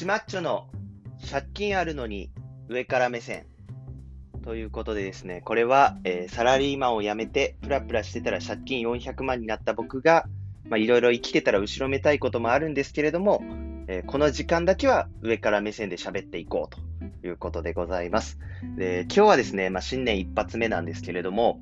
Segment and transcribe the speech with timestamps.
[0.00, 0.66] シマッチョの
[1.30, 2.30] 借金あるのに
[2.70, 3.44] 上から目線。
[4.42, 10.24] ということでですね、これは、えーサラリーマンを辞めて、プラプラしてたら借金400万になった僕が、
[10.70, 13.42] まあ、いろいろ生きてたら後ろめたいこともあるんですけれども、
[13.88, 18.38] えーこの時間だけは上から目線で喋っていこうということでございます。
[18.78, 21.60] で今日はですね、まあ、新年一発目なんですけれども、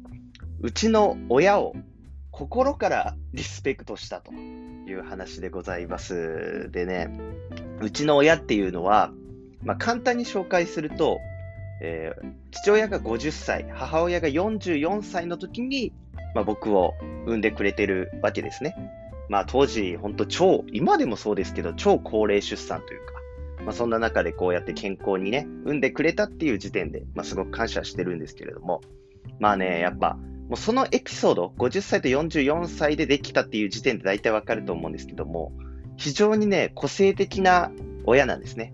[0.61, 1.75] うちの親を
[2.31, 6.71] 心からリスペクトしたという話でございます。
[6.71, 7.11] でね、
[7.81, 9.13] うちの親っていうのは、
[9.63, 11.19] まあ、簡単に紹介すると、
[11.81, 15.93] えー父親が50歳、母親が44歳の時に、
[16.35, 16.95] まあ、僕を
[17.27, 18.75] 産んでくれてるわけですね。
[19.29, 23.13] まあ当時、本当超、今でもそうですけど、超高齢出産というか、
[23.65, 28.81] まあそんな中でこうやって健康にね、産んでくれたっていう時点で、まあすごく感謝してるんですけれども、
[29.39, 30.17] まあね、やっぱ、
[30.49, 35.53] もうそのエピソード、50歳と44歳でできたっていう時点で大体わかると思うんですけども、
[35.99, 37.71] 非常にね、個性的な
[38.05, 38.73] 親なんですね。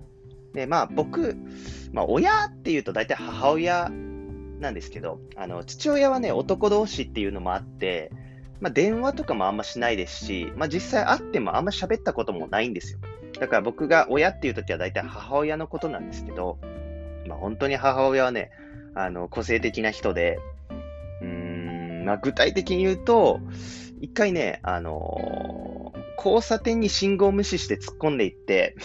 [0.53, 1.37] で、まあ僕、
[1.93, 3.91] まあ親っていうと大体母親
[4.61, 8.13] なんですけど、あの、父親はね、男同士っていうのもあって、
[8.61, 12.99] まあ電話とかもあんましないですし、まあ実際会ってもあんま喋ったこともないんですよ。
[13.41, 16.59] だから僕が親っていう時は大体母親のことなんですけど、
[17.27, 18.51] まあ本当に母親はね、
[18.95, 20.39] あの、個性的な人で、
[21.23, 23.41] うーん、まあ具体的に言うと、
[24.03, 25.74] 一回ね、あのー
[26.17, 28.77] 交差点に信号無視して突っ込んでいって、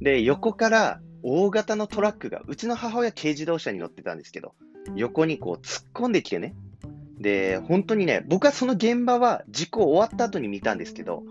[0.00, 4.54] で、横から大型のトラックが、うちの母親軽自動車に乗ってたんですけど、
[4.94, 6.54] 横にこう突っ込んできてね。
[7.18, 11.22] で、本当にね、僕はその現場は事故終わった後に見たんですけど、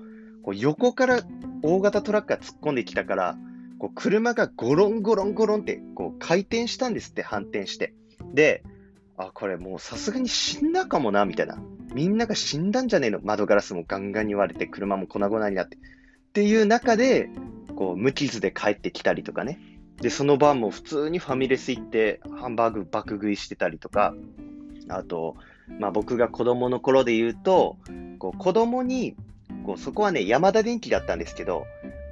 [0.43, 1.21] こう横から
[1.61, 3.37] 大型トラックが突っ込んできたから、
[3.77, 7.93] こう車がゴロンゴロンゴロンってこう回転したんですって、反転して。
[8.33, 8.63] で、
[9.17, 11.61] あ、これもうさすがに死んだかもな、みたいな。
[11.93, 13.19] みんなが死んだんじゃねえの？
[13.23, 15.77] 窓ガラスもガンガンに割れて、車も粉々になって。
[15.77, 15.79] っ
[16.33, 17.29] ていう中で、
[17.75, 19.59] こう、無傷で帰ってきたりとかね。
[20.01, 24.15] で、その晩も普通にファミレス行って、ハンバーグ爆食いしてたりとか、
[24.89, 25.35] あと、
[25.79, 27.77] まあ僕が子供の頃で言うと、
[28.19, 29.15] こう子供に、
[29.65, 31.65] こうそこはね、山田電機だったんですけど、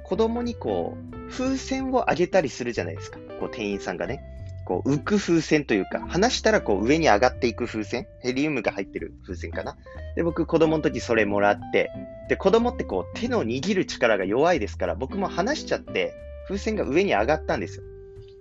[0.04, 3.18] 子供にこう、風船をあげたりするじゃないですか。
[3.40, 4.24] こう店員さんがね。
[4.64, 9.76] こう浮く風船というか、離したらこう上に上がっていく風船、ヘリウムが入ってる風船かな？
[10.16, 11.90] で、僕子供の時それもらって、
[12.28, 16.14] で、子供ってこう手の握る力が弱いですから、僕も離しちゃって、
[16.46, 17.84] 風船が上に上がったんですよ。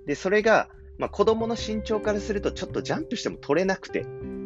[0.05, 4.05] で、それが、まあ子供の身長からするとちょっとジャンプしても取れなくて、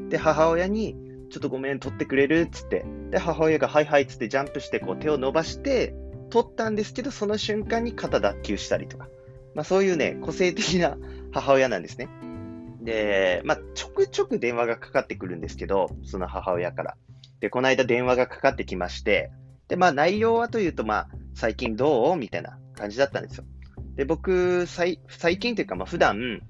[0.10, 0.96] で、母親に、
[1.30, 5.94] ちょっとごめん、取ってくれるっつって、で、母親がはいはいっつってジャンプしてこう手を伸ばして、
[6.30, 9.08] 取ったんですけど、その瞬間に肩脱臼したりとか、
[9.54, 10.98] まあそういうね、個性的な
[11.36, 12.08] 母親なんですね。
[12.82, 16.96] で、まあ、ちょくちょく電話がかかってくるんですけど、その母親から。
[17.42, 19.32] で、この間電話がかかってきまして、
[19.68, 22.16] で、まあ、内容はというと、まあ、最近どう？
[22.16, 23.44] みたいな感じだったんですよ。
[23.96, 25.00] で、僕、最
[25.40, 26.42] 近というか、まあ、普段、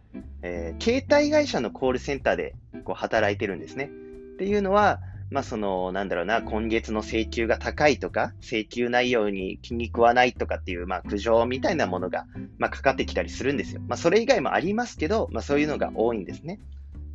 [0.44, 2.54] えー携帯会社のコールセンターで
[2.84, 3.86] こう働いてるんですね。
[3.86, 5.00] っていうのは、
[5.36, 12.26] まあ、その、なんだろうな、今月の請求が高いとか、請求内容に気に食わないとかっていう、まあ、苦情みたいなものが、
[12.58, 13.82] まあ、かかってきたりするんですよ。
[13.86, 16.62] まあ、それ以外もありますけど、まあ、そういうのが多いんですね。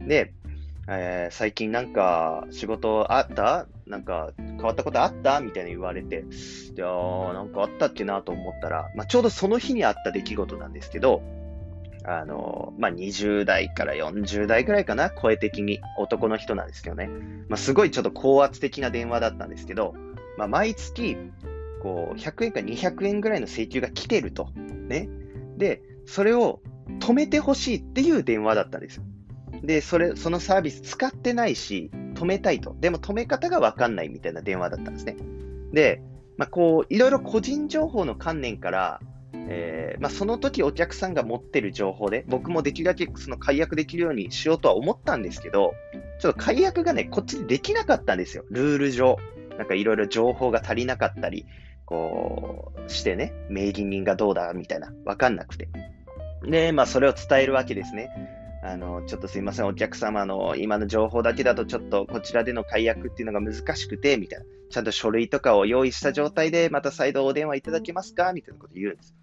[0.07, 0.35] で、
[0.87, 3.69] えー最近なんか仕事あった？
[3.87, 5.41] なんか変わったことあった？
[5.41, 6.25] みたいに言われて、
[6.75, 11.23] で、あなんかあったっけなと思ったら、まあ、ちょうどその日にあった出来事なんですけど、
[12.05, 17.09] あのまあ、20代から40代くらいかな、声的に男の人なんですけどね。
[17.49, 19.95] まあ、すごいちょっと高圧的な電話だったんですけど、
[20.39, 21.17] まあ、毎月、
[21.83, 24.49] こう、100円か200円ぐらいの請求が来てると。
[24.89, 25.09] ね。
[25.57, 26.61] で、それを
[27.01, 29.03] 止めてほしいっていう電話だったんですよ。
[29.63, 32.77] で、それ、そのサービス使ってないし、止めたいと。
[32.81, 35.17] でも止め方がわかんないみたいな電話だったんですね。
[35.73, 36.03] で、
[36.37, 39.01] まあ、こう、いろいろ個人情報の観念から、
[39.53, 45.75] えーまあ、その時お客さんが持ってる情報で、僕もできるだけその解約できるようにしようとは思ったんですけど、
[46.21, 48.45] ちょっと解約がね、こっちでできなかったんですよ。
[48.49, 49.19] ルール上。
[49.59, 51.47] なんかいろいろ情報が足りなかったり、
[51.85, 55.69] こう、してね、名義人がどうだみたいな、わかんなくて。
[56.45, 58.09] で、まあ、それを伝えるわけですね。
[58.63, 64.45] あの、ちょっとすいません、お客様の今の情報だけだとちょっとこちらでの解約っていうのが難しくて、みたいな。
[64.71, 68.33] ちゃんと書類とかを用意した状態で、また再度お電話いただけますか？
[68.33, 69.17] みたいなこと言うんです。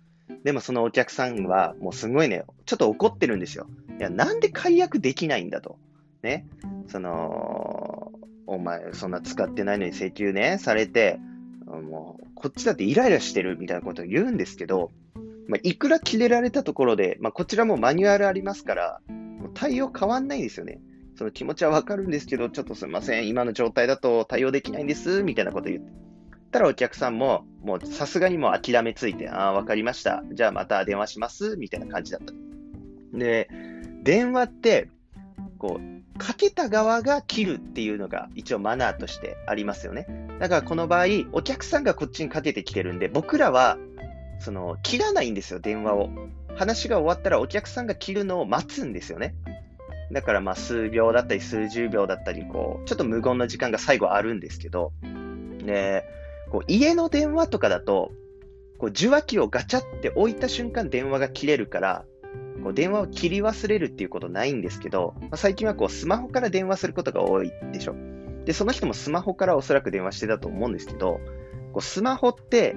[0.43, 3.67] でもそのお客さんは、もうすごいね、ちょっと怒ってるんですよ。
[3.99, 5.77] いや、なんで解約できないんだと。
[6.21, 6.47] ね。
[6.87, 8.11] その、
[8.45, 11.19] お前、そんな使ってないのに請求ね、されて、
[11.65, 14.91] もう、こっちだってイライラしてるみたいなことを言うんですけど、
[15.47, 19.01] まあ、いくら切れられたところで、まあ、こちらもマニュアルありますから、
[19.53, 20.79] 対応変わんないですよね。
[21.15, 25.79] その気持ちはわかるんですけど、ちょっとすみません、今の状態だと対応できないんです、みたいなこと言。
[25.79, 30.23] ったらお客さんも、もうさすがにもう諦めついて、ああ、わかりました。
[30.31, 31.57] じゃあまた電話します。
[31.57, 32.33] みたいな感じだった。
[33.13, 33.49] で、
[34.03, 34.89] 電話って、
[35.57, 40.07] こう、かけた側が切るっていうのが一応マナーとしてありますよね。
[40.39, 43.77] だからこの場合、お客さんがこっちにかけてきてるんで、僕らは、
[44.39, 46.09] その、切らないんですよ、電話を。
[46.55, 49.35] 話が終わったらお客さんが切るのを待つんですよね。
[50.13, 54.93] だからまあ数秒だったり数十秒だったり、こう、ちょっと無言の時間が最後あるんですけど、
[55.65, 56.05] で、
[56.49, 58.11] こう家の電話とかだと、
[58.77, 62.05] こう受話器をガチャって置いた瞬間電話が切れるから、
[62.63, 67.95] こう電話を切り忘れるっていうことないんですけど、まあ、最近はこうスマホから電話することが多いでしょ。
[68.45, 71.19] で、その人もスマホからおそらく電話してたと思うんですけど、
[71.73, 72.75] こうスマホって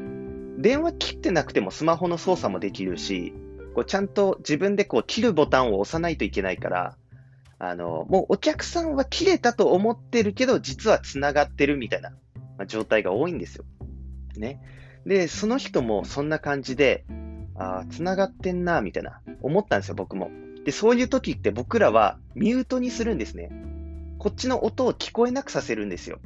[0.58, 3.32] 電話切ってなくてもスマホの操作もできるし、
[3.74, 6.96] こうちゃんと自分でこう切るボタンを押さないといけないから、
[7.58, 12.12] あの、もうお客さんは切れたと思ってるけど、実は繋がってるみたいな、
[12.60, 13.64] ま、状態が多いんですよ。
[14.36, 14.60] ね。
[15.06, 17.04] で、その人もそんな感じで、
[17.56, 20.30] ああ、繋がってんな、みたいな、思ったんですよ、僕も。
[20.64, 23.50] で、そういう時って僕らはミュートにするんですね。
[24.18, 26.20] こっちの音を聞こえなくさせるんですよ。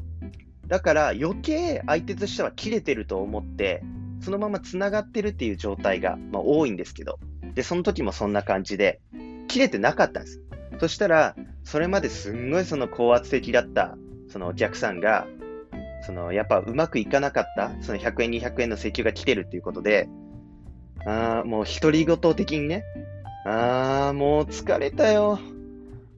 [0.66, 3.84] だから余計相手としては切れてると思って、
[4.20, 7.20] そのまま繋がってるっていう状態が、まあ、多いんですけど、
[7.54, 9.00] で、その時もそんな感じで、
[9.46, 10.40] 切れてなかったんです。
[10.80, 13.96] そしたら、それまですんごいその高圧的だった、
[14.28, 15.28] そのお客さんが、
[16.06, 20.08] その、やっぱうまくいかなかった、その100円、200円の請求が来てるっていうことで、
[21.06, 22.84] ああ、もう独り言的にね、
[23.46, 25.38] ああ、もう疲れたよ。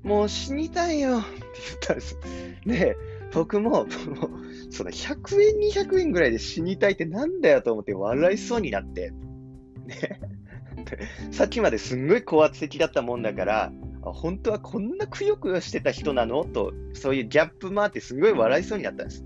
[0.02, 1.18] もう死にたいよ。
[1.18, 2.16] って言ったんです。
[2.64, 2.96] で、
[3.32, 3.86] 僕も、
[4.70, 9.10] その100円、200円ぐらいで死にたいってなんだよと思って笑いそうになって、
[9.84, 10.20] ね。
[11.32, 13.72] さっきまですんごい高圧的だったもんだから、
[14.02, 16.44] 本当はこんなくよくよしてた人なの？
[16.44, 19.24] と、そういうギャップもあってすごい笑いそうになったんです。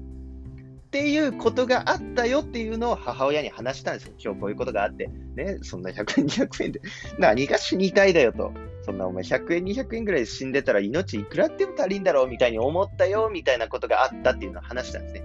[0.91, 4.15] っていうことがあったよっていうのを母親に話したんですよ。
[4.19, 5.09] 今日こういうことがあって。
[5.37, 6.81] ね、そんな100円、200円で
[7.17, 8.53] 何が死にたいだよと。
[8.83, 15.23] そんなお前100円、200円ぐらいで死んでたら命いくらでも足りんだろうみたいに思ったよみたいなことがあったっていうのを話したんですね。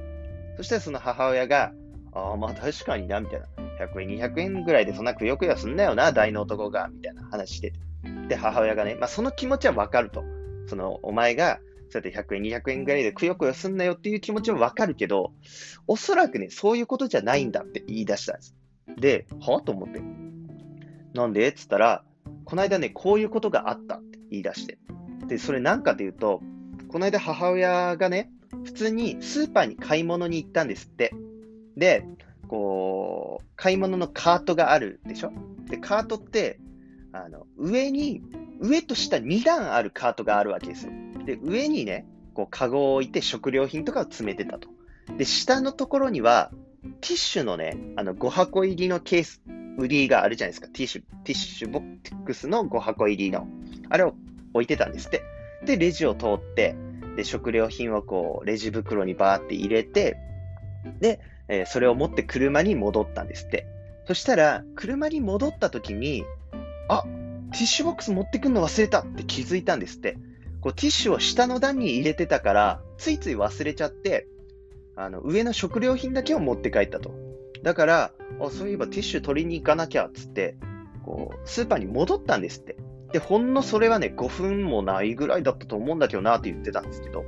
[0.57, 1.73] そしたらその母親が、
[2.13, 3.47] ああ、まあ確かにな、みたいな。
[3.87, 7.79] 100円、200円ぐらいでそんなくよくよすんなよな、大の男が、みたいな話してて。
[8.27, 10.23] で、母親がね、まあその気持ちはわかると。
[10.67, 11.59] その、お前が、
[11.95, 15.31] そうやって100円、200円ぐらいでくよくよすんなよっていう気持ちはわかるけど、
[15.87, 18.55] おそらくね、そういうことじゃないんだって言い出したんです。
[18.97, 19.61] で、は？
[19.61, 20.01] と思って。
[21.13, 21.47] なんで？
[21.47, 22.03] っつったら、
[22.43, 24.77] この間ね、こういうことがあったって言い出して。
[25.27, 26.41] で、それなんかというと、
[26.89, 28.29] この間母親がね、
[28.65, 31.13] 普通にスーパーに買い物に行ったんですって。
[31.77, 32.05] で、
[32.49, 35.31] こう、買い物のカートがあるでしょ？
[35.69, 36.59] で、カートって、
[37.13, 38.21] あの、上に、
[38.59, 40.91] 上と下2段あるカートがあるわけですよ。
[41.25, 44.69] で、上にね、こう、カゴを置いて食料品とかを詰めてたと。
[45.17, 46.51] で、下のところには、
[47.01, 49.41] ティッシュのね、あの、5箱入りのケース、
[49.77, 50.67] 売りがあるじゃないですか。
[50.67, 53.47] ティッシュ、ティッシュボックスの5箱入りの。
[53.89, 54.15] あれを
[54.53, 55.23] 置いてたんですって。
[55.65, 56.75] で、レジを通って、
[57.15, 60.17] で、食料品をこう、レジ袋にバーって入れて、
[60.99, 63.65] で、えー、それを持って車に戻ったんですって。
[64.07, 66.23] そしたら、車に戻った時に、
[66.87, 67.03] あ、
[67.51, 70.17] ティッシュボックス持ってくんの忘れたって気づいたんですって。
[70.65, 74.27] こうティッシュを下の段に入れてたから、ついつい忘れちゃって、
[74.95, 77.13] あの、上の食料品だけを持って帰ったと。
[77.61, 80.57] だから、あ、そういえばティッシュ取りに行かなきゃっつって、
[81.03, 82.77] こう、スーパーに戻ったんですって。
[83.13, 87.25] で、ほんのそれはね、5分もないぐらいだったと思うんだけどなって言ってたんですけど。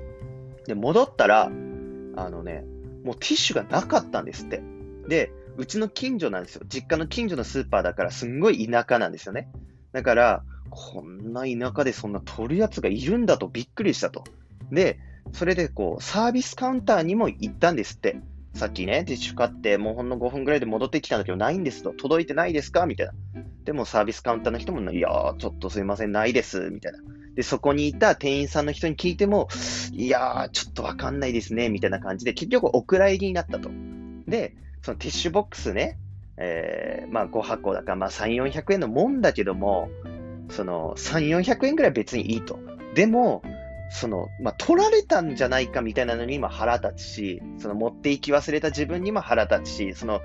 [0.65, 2.65] で、戻ったら、あのね、
[3.03, 4.63] もうティッシュがなかったんですって。
[5.07, 6.63] で、うちの近所なんですよ。
[6.67, 9.47] 実家の近所のスーパーだからすんごい田舎なんですよね。
[9.93, 14.23] だから、こんな田舎でそんな取るやつがいるんだとびっくりしたと。
[14.71, 14.99] で、
[15.33, 18.19] それでこう、サービスカウンターにも行ったんですって。
[18.53, 21.91] さっきね、ティッシュ買って、もうほんの5分ぐらいで戻ってきたんだけど、ないんですと。
[21.91, 22.85] 届いてないですか？
[22.85, 23.13] みたいな。
[23.65, 26.69] でもサービスカウンターの人も、いやー、ちょっとすいません、ないです。
[26.71, 26.99] みたいな。
[27.35, 29.47] で、そこにいた店員さんの人に聞いても、
[29.91, 31.69] いやー、ちょっとわかんないですね。
[31.69, 33.69] みたいな感じで、結局お蔵入りになったと。
[34.27, 35.99] で、そのティッシュボックスね、
[36.37, 39.89] えー、まあ5箱だから、まあ3、400円のもんだけども、
[40.49, 42.59] その3、400円ぐらい別にいいと。
[42.93, 43.41] でも、
[43.89, 50.21] その、まあ、取られたんじゃないかみたいなのにも腹立つし、その持っていき忘れた自分にも腹立つし、その、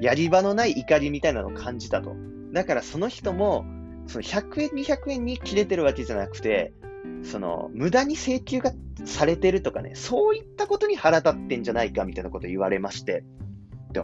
[0.00, 2.14] やり場のない怒りみたいなのを感じたと。
[2.52, 3.64] だからその人も、
[4.06, 6.74] その100円、200円に切れてるわけじゃなくて、
[7.22, 8.72] その、無駄に請求が
[9.04, 13.24] されてるとかね、そういったことに腹立ってんじゃないかみたいなこと言われまして、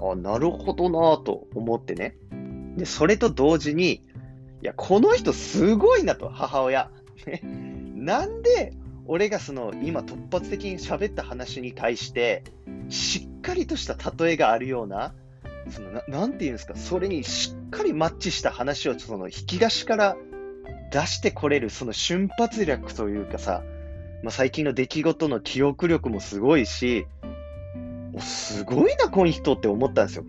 [0.01, 2.17] あ、なるほどなと思ってね。
[2.77, 4.01] で、それと同時に、い
[4.63, 6.91] や、この人すごいなと、母親。
[7.95, 8.73] なんで、
[9.07, 12.45] 俺がその今突発的に喋った話に対して、
[12.89, 15.15] しっかりとした例えがあるような、
[15.69, 20.17] そのななんていうんですか、それにしっかりマッチした話をその引き出しから
[20.93, 23.63] 出してこれる、その瞬発力というかさ、
[24.23, 27.07] まあ、最近の出来事の記憶力もすごいし、
[28.21, 30.25] すごいな、この人って思ったんですよ。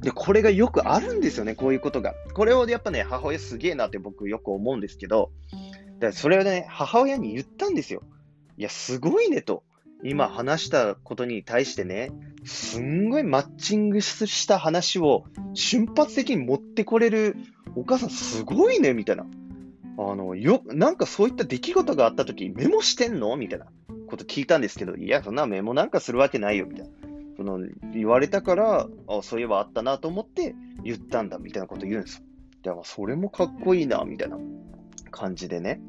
[0.00, 2.14] で、これがよくあるんですよね、こういうことが。
[2.34, 5.30] これをやっぱね、母親すげえなって僕よく思うんですけど、
[6.00, 8.02] でそれをね、母親に言ったんですよ。
[8.58, 9.64] いや、すごいねと。
[10.02, 12.10] 今話したことに対してね、
[12.44, 17.36] すんごいマッチングした話を瞬発的に持ってこれる
[17.74, 19.26] お母さんすごいね、みたいな。
[19.96, 23.66] あの、よ、なんかそういった出来事があった時メモしてんのみたいな
[24.08, 26.92] こと聞いたんですけど、いや、そんなメモなんかするわけないよ、みたいな。
[27.36, 27.58] その、
[27.92, 32.22] 言われたから、あ、そういえばあったなと思って言ったんだ、みたいなこと言うんです
[32.64, 32.74] よ。
[32.74, 34.38] で、それもかっこいいな、みたいな
[35.10, 35.80] 感じでね。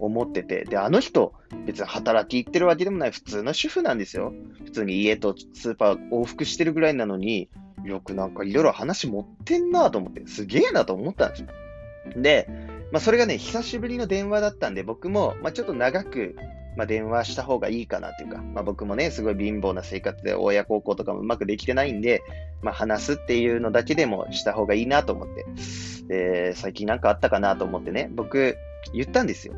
[0.00, 1.34] 思ってて、で、あの人、
[1.66, 4.32] 別に働き行ってるわけでもない普通の主婦なんですよ。
[4.64, 7.50] 普通に家とスーパー往復してるぐらいなのに、
[7.84, 11.48] よくなんかいろいろ話持ってんなと思って、すげえなと思ったんですよ。
[12.16, 12.48] で、
[12.92, 16.36] まあそれがね、久しぶりの電話だったんで、僕も、まあちょっと長く、
[16.80, 22.22] まあ電話した方がいいかなっていうか、まあ僕もね、すごい貧乏な生活で親孝行とかもうまくできてないんで、
[22.62, 25.44] まあ話すっていうのだけでもした方がいいなと思って、
[26.08, 28.56] で、最近なんかあったかなと思ってね、僕
[28.94, 29.52] 言ったんですよ。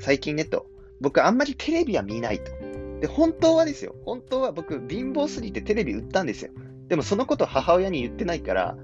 [0.00, 0.66] 最近ねと、
[1.00, 2.52] 僕あんまりテレビは見ないと。
[3.00, 3.94] で、本当はですよ。
[4.04, 6.50] 本当は僕貧乏すぎてテレビ売ったんですよ。
[6.88, 8.76] でもそのこと母親に言ってないから、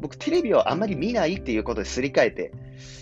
[0.00, 2.52] 僕テレビをあんまり見ないっていうことですり替えて、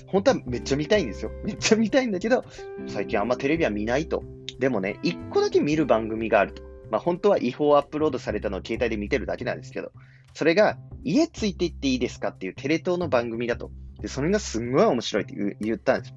[0.07, 1.31] 本当はめっちゃ見たいんですよ。
[1.45, 2.45] めっちゃ見たいんだけど、
[2.87, 4.23] 最近あんまテレビは見ないと。
[4.59, 6.63] でもね、一個だけ見る番組があると。
[6.91, 9.93] まあ本当は違法アップロードされたのを携帯で見てるだけなんですけど、
[10.35, 13.71] それが家ついていっていいですかっていうテレ東の番組だと。
[14.01, 16.15] で、それがすんごい面白いって言ったんです。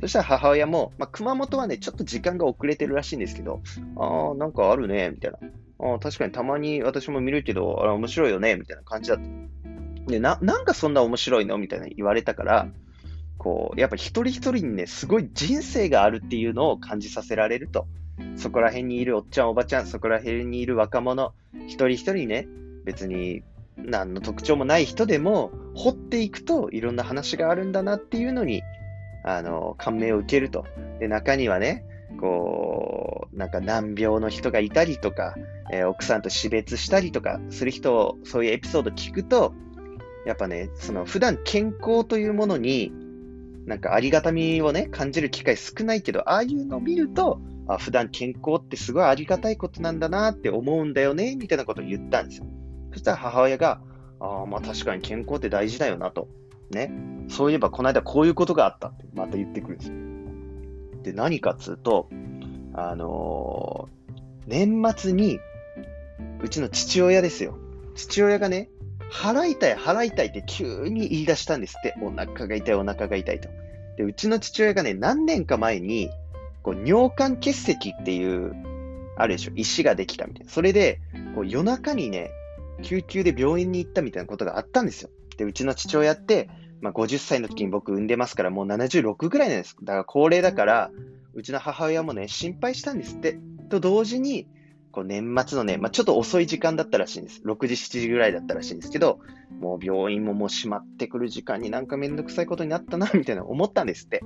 [0.00, 3.60] そしたら母親も、まあ、熊本はね、ちょっと時間が遅れてるらしいんですけど、
[3.96, 5.38] ああ、なんかあるね、みたいな。
[5.80, 10.10] ああ、確かにたまに私も見るけど、あれ面白いよね、みたいな感じだった。
[10.10, 11.58] で、な、なんかそんな面白いの？
[11.58, 12.68] みたいな言われたから、
[13.38, 17.86] こう、やっぱ一人一人にね、すごい人生があるっていうのを感じさせられると。
[18.36, 21.34] そこら辺にいるおっちゃんおばちゃん、そこら辺にいる若者、
[21.66, 22.48] 一人一人ね、
[22.84, 23.42] 別に
[23.76, 28.62] 何の特徴もない人でも、掘っていくといろんな話があるんだなっていうのに
[29.24, 30.64] あの、感銘を受けると。
[31.00, 31.84] で、中にはね、
[32.20, 35.34] こう、なんか難病の人がいたりとか、
[35.70, 39.54] えー、奥さんと死別したりとかする人を、そういうエピソード聞くと、
[40.26, 42.92] やっぱね、その普段健康というものに、
[43.68, 52.46] なんかありがたみをね、感じる機会少ないけど、ああいうのを見ると、あ普段健康ってすごいありがたいことなんだなって思うんだよね、みたいなことを言ったんですよ。
[52.92, 53.80] そしたら母親が、
[54.20, 56.28] ああ、まあ確かに健康って大事だよなと。
[56.70, 56.90] ね。
[57.28, 59.96] そういえばこの間こういうことがあったってまた言ってくるんですよ。
[61.02, 62.08] で、何かっつうと、
[62.72, 65.40] あのー、年末に、
[66.40, 67.58] うちの父親ですよ。
[67.94, 68.70] 父親がね、
[69.10, 71.94] 払いたい、払いたいって急に言い出したんですって。
[72.02, 73.48] お腹が痛い、お腹が痛いと。
[73.96, 76.10] で、うちの父親がね、何年か前に、
[76.62, 78.54] こう尿管結石っていう、
[79.16, 80.50] あるでしょ、石ができたみたいな。
[80.50, 81.00] それで、
[81.34, 82.30] こう夜中にね、
[82.82, 85.10] 救急で病院に行ったみたいなことがあったんですよ。
[85.36, 86.48] で、うちの父親って、
[86.80, 89.76] まあ、50歳の時に僕産んでますから、もう76ぐらいなんです。
[89.82, 90.90] だから高齢だから、
[91.34, 93.38] うちの母親もね、心配したんですって。
[93.68, 94.46] と同時に、
[94.90, 97.42] こう年末のね、まあ、ちょっと遅い時間だったらしいんです。
[97.44, 99.20] 6時、7時ぐらいだったらしいんですけど、
[99.60, 104.22] もう病院ももう閉まってくる時間になんかめんどくさいことになったな、みたいな思ったんですって。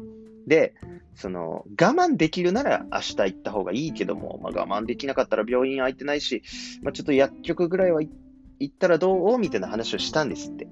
[0.46, 0.74] で、
[1.14, 6.42] その、我慢できるなら明日行った方がいいけども、まあ、我慢できなかったら病院空いてないし、
[6.82, 8.10] まあ、ちょっと薬局ぐらいは行
[8.64, 9.38] ったらどう？
[9.38, 10.68] みたいな話をしたんですって。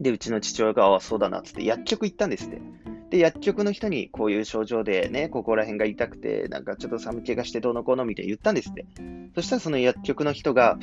[0.00, 2.62] で、うちの父親が、あそうだな、つって薬局行ったんですって。
[3.10, 8.86] で、薬局の人にこういう症状でね、ここら辺が痛くて、なんかちょっと寒気がしてどうのこうのみたいに言ったんですって。
[9.34, 10.78] そしたらその薬局の人が、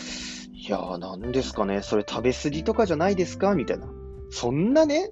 [0.52, 3.88] いやー、なんですかね、それ食べ過ぎとかじゃないですかみたいな。
[4.30, 5.10] そんなね、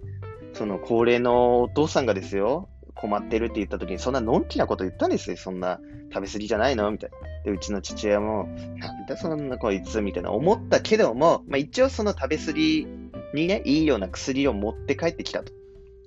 [0.54, 5.38] その高齢のお父さんがですよ、困ってるって言った時に、そんなのんきなこと言ったんですよ。
[5.38, 5.80] そんな
[6.14, 7.18] 食べ過ぎじゃないのみたいな。
[7.46, 12.88] で、うちの父親も、なんだそんなこいつみたいな思ったけども、まあ一応その食べ過ぎ
[13.34, 15.54] にね、いいような薬を持って帰ってきたと。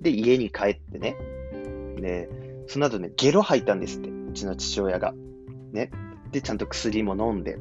[0.01, 1.17] で、家に帰ってね。
[1.97, 2.29] で、
[2.67, 5.13] その後ね、ゲロ吐いたんですって、うちの父親が。
[5.71, 5.91] ね。
[6.31, 7.57] で、ちゃんと薬も飲んで。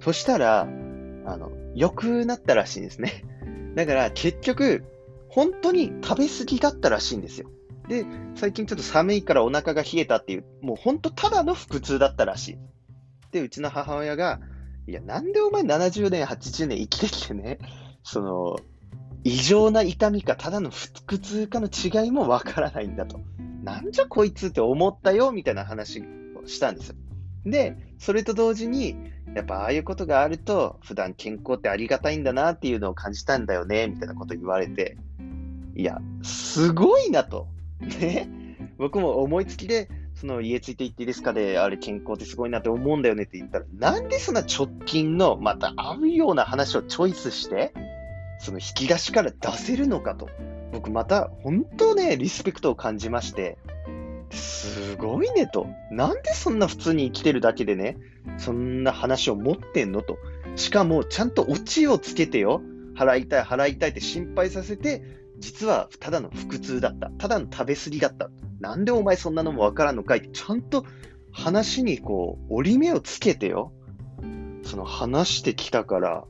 [0.00, 3.24] そしたら、あの、良くなったらしいんですね。
[3.74, 4.84] だから、結局、
[5.28, 7.48] 本当に食べ過ぎだったらしいんですよ。
[7.88, 12.58] で、最近ちょっと寒いからお腹が冷えたっていう、もう本当ただの腹痛だったらしい。
[13.30, 14.40] で、うちの母親が、
[14.86, 17.58] いや、なんでお前70年、80年生きてきてね、
[18.02, 18.56] その、
[19.24, 23.20] 異常な痛みか、ただの腹痛かの違いもわからないんだと。
[23.62, 26.02] なんじゃこいつって思ったよ、みたいな話
[26.34, 26.96] をしたんですよ。
[27.44, 28.96] で、それと同時に、
[29.34, 34.96] やっぱああいうことがあると、普段健康ってありがたいんだなっていうのを感じたんだよね、みたいなこと言われて、
[35.76, 37.48] いや、すごいなと。
[37.80, 38.28] ね。
[38.78, 47.72] 僕も思いつきで、その家ついていっていいですかで、あれ健康ってすごいなって思うんだよねって言ったら、なんでそんな直近のまた合うような話をチョイスして、
[48.42, 50.28] その引き出しから出せるのかと。
[50.72, 53.56] 僕また本当ね、リスペクトを感じまして、
[54.30, 55.68] すごいねと。
[55.92, 57.98] なんでそんな普通に生きてるだけでね、
[58.38, 60.18] そんな話を持ってんのと。
[60.56, 62.62] しかも、ちゃんとオチをつけてよ。
[62.96, 65.04] 払いたい、払いたいって心配させて、
[65.38, 67.10] 実はただの腹痛だった。
[67.10, 68.28] ただの食べ過ぎだった。
[68.58, 70.84] なんでお前そんなのもわからんのかいって、ちゃんと
[71.30, 73.72] 話にこう、折り目をつけてよ。
[74.64, 76.24] その話してきたから、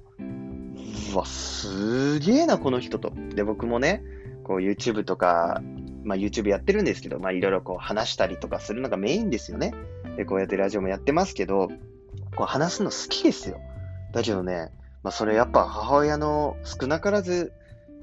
[1.12, 3.12] うわ、すげえな、この人と。
[3.34, 4.02] で、僕もね、
[4.44, 5.62] こう YouTube とか、
[6.04, 9.72] まあ YouTube やってるんですけど、まいろいろこう話したりとかするのがメインですよね。
[10.16, 11.68] で、こうやってラジオもやってますけど、
[12.34, 13.60] こう話すの好きですよ。
[14.12, 14.70] だけどね、
[15.02, 17.52] まあそれやっぱ母親の少なからず、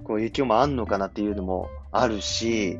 [0.04, 2.80] こう影響もあんのかなっていうのもあるし、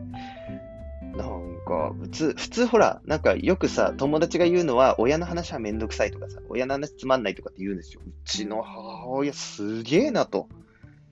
[1.70, 8.02] か、普通、普通ほら、なんかよくさ、友達が言うのは、親の話はめんどくさいとかさ、親の話つまんないとかって言うんですよ。
[8.06, 10.50] うちの母親すげえなと。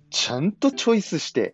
[0.10, 1.54] ちゃんとチョイスして、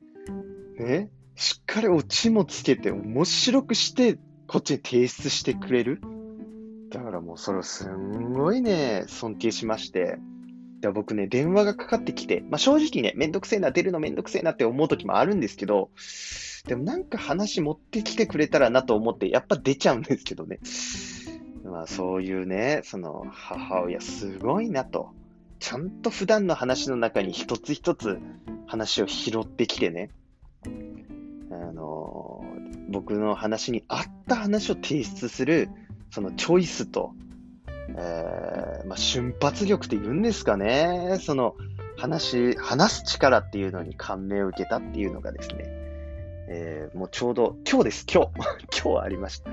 [0.79, 4.17] ね、しっかりオチもつけて、面白くして、
[4.47, 6.01] こっちに提出してくれる。
[6.89, 10.17] だからもうそれすんごいね、尊敬しまして。
[10.83, 15.91] で僕ね、電話がかかってきて、まあ、正直ね、めんどくせえな、出るのめんどくせえなって思う時もあるんですけど、
[16.67, 20.59] でもなんか話持ってきてくれたらなと思って、やっぱ出ちゃうんですけどね。
[21.63, 25.11] まあそういうね、その母親すごいなと。
[25.59, 28.19] ちゃんと普段の話の中に一つ一つ
[28.67, 30.09] 話を拾ってきてね。
[31.49, 32.43] あの
[32.89, 35.69] 僕の話に合った話を提出する、
[36.11, 37.13] そのチョイスと、
[37.89, 41.19] えー、まあ、瞬発力って言うんですかね。
[41.21, 41.55] その
[41.97, 45.55] 話、話す力っていうのに感銘を受けたっていうのがですね、
[46.47, 48.31] えー、もうちょうど、今日です、今日。
[48.83, 49.51] 今日ありました。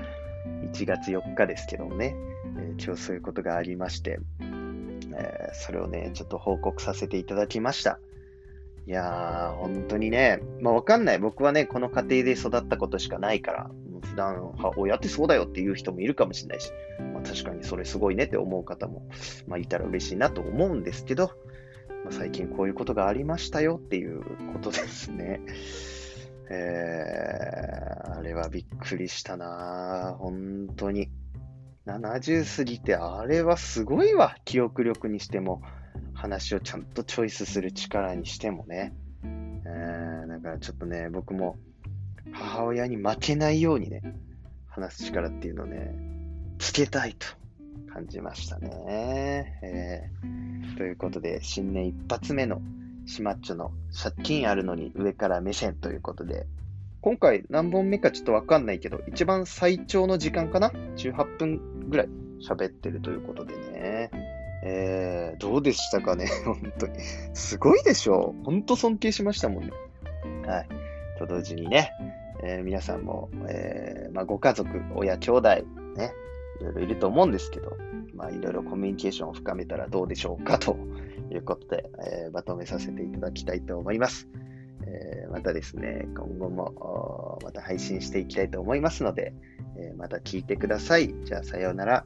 [0.73, 2.15] 1月4日ですけどもね、
[2.57, 4.19] えー、今日そういうことがありまして、
[5.13, 7.99] えー、それをね、ちょっと報告させていただきました。
[8.91, 11.17] いやー、本当にね、まあわかんない。
[11.17, 16.73] 僕はね、この家庭で育ったことしかないから、普段、親ってそうだよっていう人もいるかもしれないし、
[17.13, 19.07] まあ、確かにそれすごいねって思う方も、
[19.47, 21.27] まあ、いたら嬉しいなと思うんですけど、
[22.03, 25.39] まあ、最近こういうことがありましたよっていうことですね。
[26.49, 31.09] えー、あれはびっくりしたな本当に。
[31.85, 34.35] 70過ぎて、あれはすごいわ。
[34.43, 35.61] 記憶力にしても、
[36.21, 38.93] 話をちゃんとチョイスする力にしてもね。
[39.23, 41.57] えー、だからちょっとね、僕も
[42.31, 44.03] 母親に負けないようにね、
[44.69, 45.95] 話す力っていうのをね、
[46.59, 47.25] つけたいと
[47.91, 49.59] 感じましたね。
[49.63, 52.61] えー、ということで、新年一発目の
[53.07, 56.45] シマッチョの借金あるのに上から目線ということで、
[57.01, 62.09] 今回何本目かちょっとわかんないけど、一番最長の時間かな ?18 分ぐらい
[62.47, 64.20] 喋ってるということでね。
[64.63, 66.27] えー、どうでしたかね？
[66.45, 66.99] 本当に。
[67.33, 68.35] すごいでしょ？
[68.41, 69.71] う本当尊敬しましたもんね。
[70.45, 70.67] はい。
[71.17, 71.91] と同時にね、
[72.43, 75.49] えー、皆さんも、えー、まあ、ご家族、親、兄弟、
[75.95, 76.11] ね、
[76.59, 77.77] いろいろいると思うんですけど、
[78.15, 80.77] まあ、いろいろコミュニケーションを深めたらどうでしょうかと
[81.31, 81.85] いうことで、
[82.27, 84.27] え、まとめさせていただきたいと思います。
[84.85, 89.33] え、またですね、今後もまた配信していきたいと思いますので、
[89.77, 91.13] え、また聞いてください。
[91.25, 92.05] じゃあ、さようなら。